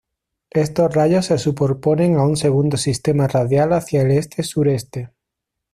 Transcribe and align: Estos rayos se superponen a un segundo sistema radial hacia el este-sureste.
Estos 0.49 0.91
rayos 0.95 1.27
se 1.27 1.37
superponen 1.37 2.15
a 2.17 2.23
un 2.23 2.35
segundo 2.35 2.75
sistema 2.75 3.27
radial 3.27 3.71
hacia 3.71 4.01
el 4.01 4.09
este-sureste. 4.09 5.11